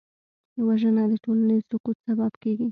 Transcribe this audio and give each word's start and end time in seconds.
وژنه 0.67 1.03
د 1.11 1.13
ټولنې 1.23 1.55
د 1.59 1.61
سقوط 1.69 1.97
سبب 2.07 2.31
کېږي 2.43 2.67